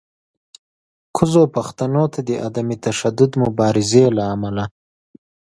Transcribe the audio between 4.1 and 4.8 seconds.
له امله